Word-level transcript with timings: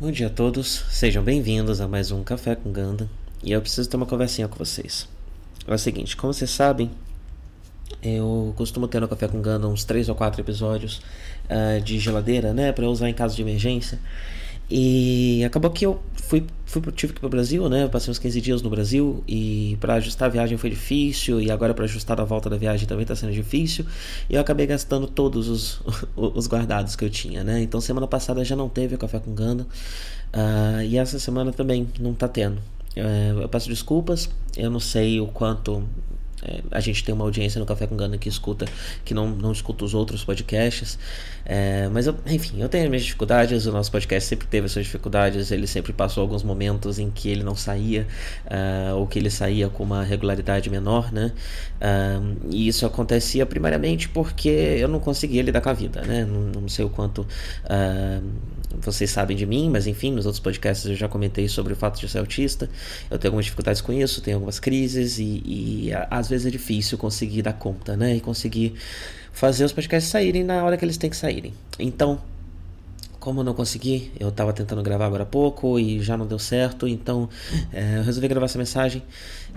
Bom 0.00 0.12
dia 0.12 0.28
a 0.28 0.30
todos, 0.30 0.84
sejam 0.90 1.24
bem-vindos 1.24 1.80
a 1.80 1.88
mais 1.88 2.12
um 2.12 2.22
Café 2.22 2.54
com 2.54 2.70
Ganda 2.70 3.10
e 3.42 3.50
eu 3.50 3.60
preciso 3.60 3.90
ter 3.90 3.96
uma 3.96 4.06
conversinha 4.06 4.46
com 4.46 4.56
vocês. 4.56 5.08
É 5.66 5.74
o 5.74 5.76
seguinte, 5.76 6.16
como 6.16 6.32
vocês 6.32 6.50
sabem, 6.50 6.88
eu 8.00 8.54
costumo 8.56 8.86
ter 8.86 9.00
no 9.00 9.08
Café 9.08 9.26
com 9.26 9.42
Ganda 9.42 9.66
uns 9.66 9.82
3 9.82 10.08
ou 10.08 10.14
4 10.14 10.40
episódios 10.40 11.02
uh, 11.50 11.80
de 11.82 11.98
geladeira, 11.98 12.52
né, 12.52 12.70
para 12.70 12.88
usar 12.88 13.08
em 13.08 13.12
caso 13.12 13.34
de 13.34 13.42
emergência. 13.42 13.98
E 14.70 15.42
acabou 15.44 15.70
que 15.70 15.86
eu 15.86 15.98
fui, 16.14 16.44
fui 16.66 16.82
tive 16.92 17.14
que 17.14 17.18
ir 17.18 17.20
pro 17.20 17.30
Brasil, 17.30 17.66
né? 17.70 17.84
Eu 17.84 17.88
passei 17.88 18.10
uns 18.10 18.18
15 18.18 18.40
dias 18.40 18.62
no 18.62 18.68
Brasil 18.68 19.24
e 19.26 19.78
para 19.80 19.94
ajustar 19.94 20.28
a 20.28 20.30
viagem 20.30 20.58
foi 20.58 20.68
difícil 20.68 21.40
e 21.40 21.50
agora 21.50 21.72
para 21.72 21.84
ajustar 21.84 22.20
a 22.20 22.24
volta 22.24 22.50
da 22.50 22.56
viagem 22.58 22.86
também 22.86 23.06
tá 23.06 23.16
sendo 23.16 23.32
difícil. 23.32 23.86
E 24.28 24.34
eu 24.34 24.40
acabei 24.40 24.66
gastando 24.66 25.06
todos 25.06 25.48
os, 25.48 25.80
os 26.14 26.46
guardados 26.46 26.94
que 26.94 27.04
eu 27.04 27.10
tinha, 27.10 27.42
né? 27.42 27.62
Então 27.62 27.80
semana 27.80 28.06
passada 28.06 28.44
já 28.44 28.54
não 28.54 28.68
teve 28.68 28.94
o 28.94 28.98
café 28.98 29.18
com 29.18 29.34
Ganda 29.34 29.62
uh, 30.34 30.82
e 30.82 30.98
essa 30.98 31.18
semana 31.18 31.50
também 31.50 31.88
não 31.98 32.12
tá 32.12 32.28
tendo. 32.28 32.58
Uh, 32.94 33.40
eu 33.40 33.48
peço 33.48 33.68
desculpas, 33.68 34.28
eu 34.54 34.70
não 34.70 34.80
sei 34.80 35.18
o 35.18 35.28
quanto 35.28 35.82
é, 36.42 36.60
a 36.70 36.80
gente 36.80 37.02
tem 37.04 37.14
uma 37.14 37.24
audiência 37.24 37.58
no 37.58 37.66
Café 37.66 37.86
com 37.86 37.96
Gana 37.96 38.18
que 38.18 38.28
escuta, 38.28 38.66
que 39.04 39.14
não, 39.14 39.28
não 39.28 39.52
escuta 39.52 39.84
os 39.84 39.94
outros 39.94 40.24
podcasts. 40.24 40.98
É, 41.44 41.88
mas, 41.88 42.06
eu, 42.06 42.14
enfim, 42.26 42.60
eu 42.60 42.68
tenho 42.68 42.84
as 42.84 42.90
minhas 42.90 43.04
dificuldades. 43.04 43.66
O 43.66 43.72
nosso 43.72 43.90
podcast 43.90 44.28
sempre 44.28 44.46
teve 44.46 44.66
as 44.66 44.72
suas 44.72 44.84
dificuldades. 44.84 45.50
Ele 45.50 45.66
sempre 45.66 45.92
passou 45.92 46.22
alguns 46.22 46.42
momentos 46.42 46.98
em 46.98 47.10
que 47.10 47.28
ele 47.28 47.42
não 47.42 47.56
saía, 47.56 48.06
uh, 48.46 48.96
ou 48.96 49.06
que 49.06 49.18
ele 49.18 49.30
saía 49.30 49.68
com 49.68 49.82
uma 49.82 50.02
regularidade 50.02 50.68
menor, 50.70 51.12
né? 51.12 51.32
Uh, 51.80 52.36
e 52.50 52.68
isso 52.68 52.84
acontecia 52.84 53.46
primariamente 53.46 54.08
porque 54.08 54.48
eu 54.48 54.88
não 54.88 55.00
conseguia 55.00 55.42
lidar 55.42 55.60
com 55.60 55.70
a 55.70 55.72
vida, 55.72 56.02
né? 56.02 56.24
Não, 56.24 56.62
não 56.62 56.68
sei 56.68 56.84
o 56.84 56.90
quanto. 56.90 57.26
Uh, 57.64 58.57
vocês 58.80 59.10
sabem 59.10 59.36
de 59.36 59.46
mim, 59.46 59.70
mas 59.70 59.86
enfim, 59.86 60.12
nos 60.12 60.26
outros 60.26 60.40
podcasts 60.40 60.86
eu 60.86 60.94
já 60.94 61.08
comentei 61.08 61.48
sobre 61.48 61.72
o 61.72 61.76
fato 61.76 62.00
de 62.00 62.08
ser 62.08 62.18
autista. 62.18 62.68
Eu 63.10 63.18
tenho 63.18 63.30
algumas 63.30 63.46
dificuldades 63.46 63.80
com 63.80 63.92
isso, 63.92 64.20
tenho 64.20 64.36
algumas 64.36 64.60
crises 64.60 65.18
e, 65.18 65.42
e 65.44 65.90
às 66.10 66.28
vezes 66.28 66.46
é 66.46 66.50
difícil 66.50 66.98
conseguir 66.98 67.42
dar 67.42 67.54
conta, 67.54 67.96
né? 67.96 68.16
E 68.16 68.20
conseguir 68.20 68.74
fazer 69.32 69.64
os 69.64 69.72
podcasts 69.72 70.10
saírem 70.10 70.44
na 70.44 70.64
hora 70.64 70.76
que 70.76 70.84
eles 70.84 70.96
têm 70.96 71.08
que 71.08 71.16
saírem. 71.16 71.54
Então, 71.78 72.20
como 73.20 73.40
eu 73.40 73.44
não 73.44 73.54
consegui, 73.54 74.12
eu 74.18 74.28
estava 74.28 74.52
tentando 74.52 74.82
gravar 74.82 75.06
agora 75.06 75.24
há 75.24 75.26
pouco 75.26 75.78
e 75.78 76.00
já 76.00 76.16
não 76.16 76.26
deu 76.26 76.38
certo, 76.38 76.86
então 76.86 77.28
é, 77.72 77.98
eu 77.98 78.02
resolvi 78.04 78.28
gravar 78.28 78.46
essa 78.46 78.58
mensagem 78.58 79.02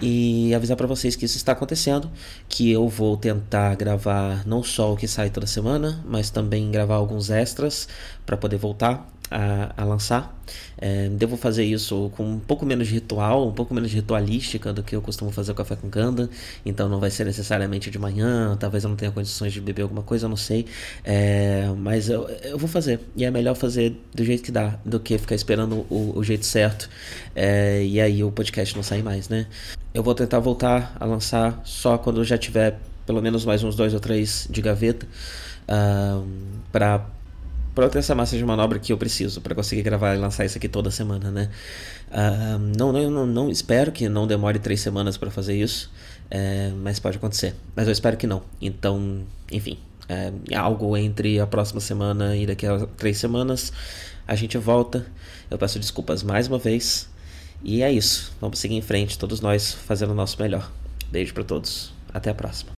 e 0.00 0.54
avisar 0.54 0.76
para 0.76 0.86
vocês 0.86 1.16
que 1.16 1.24
isso 1.24 1.36
está 1.36 1.52
acontecendo, 1.52 2.10
que 2.48 2.70
eu 2.70 2.88
vou 2.88 3.16
tentar 3.16 3.74
gravar 3.76 4.46
não 4.46 4.62
só 4.62 4.92
o 4.92 4.96
que 4.96 5.08
sai 5.08 5.30
toda 5.30 5.46
semana, 5.46 6.04
mas 6.06 6.30
também 6.30 6.70
gravar 6.70 6.96
alguns 6.96 7.30
extras 7.30 7.88
para 8.24 8.36
poder 8.36 8.56
voltar 8.56 9.08
a, 9.30 9.72
a 9.76 9.84
lançar. 9.84 10.34
É, 10.78 11.08
devo 11.08 11.36
fazer 11.36 11.64
isso 11.64 12.10
com 12.16 12.24
um 12.24 12.38
pouco 12.38 12.64
menos 12.64 12.88
de 12.88 12.94
ritual, 12.94 13.48
um 13.48 13.52
pouco 13.52 13.74
menos 13.74 13.90
de 13.90 13.96
ritualística 13.96 14.72
do 14.72 14.82
que 14.82 14.94
eu 14.94 15.02
costumo 15.02 15.30
fazer 15.32 15.52
o 15.52 15.54
café 15.54 15.76
com 15.76 15.88
canda. 15.88 16.28
Então 16.64 16.88
não 16.88 17.00
vai 17.00 17.10
ser 17.10 17.24
necessariamente 17.24 17.90
de 17.90 17.98
manhã, 17.98 18.56
talvez 18.58 18.84
eu 18.84 18.90
não 18.90 18.96
tenha 18.96 19.10
condições 19.10 19.52
de 19.52 19.60
beber 19.60 19.82
alguma 19.82 20.02
coisa, 20.02 20.26
eu 20.26 20.28
não 20.28 20.36
sei. 20.36 20.66
É, 21.04 21.68
mas 21.76 22.08
eu, 22.08 22.28
eu 22.42 22.58
vou 22.58 22.68
fazer. 22.68 23.00
E 23.16 23.24
é 23.24 23.30
melhor 23.30 23.54
fazer 23.54 23.96
do 24.14 24.24
jeito 24.24 24.42
que 24.42 24.52
dá 24.52 24.78
do 24.84 25.00
que 25.00 25.18
ficar 25.18 25.34
esperando 25.34 25.86
o, 25.90 26.12
o 26.16 26.24
jeito 26.24 26.46
certo. 26.46 26.88
É, 27.34 27.84
e 27.84 28.00
aí 28.00 28.22
o 28.22 28.30
podcast 28.30 28.74
não 28.76 28.82
sai 28.82 29.02
mais, 29.02 29.28
né? 29.28 29.46
Eu 29.92 30.02
vou 30.02 30.14
tentar 30.14 30.38
voltar 30.40 30.96
a 31.00 31.04
lançar 31.04 31.60
só 31.64 31.98
quando 31.98 32.20
eu 32.20 32.24
já 32.24 32.36
tiver 32.38 32.78
pelo 33.06 33.22
menos 33.22 33.44
mais 33.44 33.62
uns 33.62 33.76
dois 33.76 33.94
ou 33.94 34.00
três 34.00 34.46
de 34.50 34.60
gaveta. 34.60 35.06
Uh, 35.68 36.26
para 36.70 37.06
para 37.76 37.90
ter 37.90 37.98
essa 37.98 38.14
massa 38.14 38.38
de 38.38 38.44
manobra 38.44 38.78
que 38.78 38.90
eu 38.90 38.96
preciso 38.96 39.42
para 39.42 39.54
conseguir 39.54 39.82
gravar 39.82 40.14
e 40.14 40.18
lançar 40.18 40.46
isso 40.46 40.56
aqui 40.56 40.66
toda 40.66 40.90
semana, 40.90 41.30
né? 41.30 41.50
Uh, 42.08 42.58
não, 42.74 42.90
não, 42.90 43.10
não, 43.10 43.26
não, 43.26 43.50
espero 43.50 43.92
que 43.92 44.08
não 44.08 44.26
demore 44.26 44.58
três 44.58 44.80
semanas 44.80 45.18
para 45.18 45.30
fazer 45.30 45.54
isso, 45.54 45.92
é, 46.30 46.72
mas 46.82 46.98
pode 46.98 47.18
acontecer. 47.18 47.54
Mas 47.76 47.86
eu 47.86 47.92
espero 47.92 48.16
que 48.16 48.26
não. 48.26 48.42
Então, 48.62 49.20
enfim, 49.52 49.76
é, 50.08 50.32
algo 50.56 50.96
entre 50.96 51.38
a 51.38 51.46
próxima 51.46 51.78
semana 51.78 52.34
e 52.34 52.46
daqui 52.46 52.66
a 52.66 52.86
três 52.96 53.18
semanas 53.18 53.70
a 54.26 54.34
gente 54.34 54.56
volta. 54.56 55.04
Eu 55.50 55.58
peço 55.58 55.78
desculpas 55.78 56.22
mais 56.22 56.48
uma 56.48 56.58
vez. 56.58 57.10
E 57.62 57.82
é 57.82 57.92
isso. 57.92 58.32
Vamos 58.40 58.58
seguir 58.58 58.76
em 58.76 58.82
frente, 58.82 59.18
todos 59.18 59.42
nós 59.42 59.72
fazendo 59.72 60.12
o 60.12 60.14
nosso 60.14 60.40
melhor. 60.40 60.72
Beijo 61.10 61.34
para 61.34 61.44
todos. 61.44 61.92
Até 62.12 62.30
a 62.30 62.34
próxima. 62.34 62.75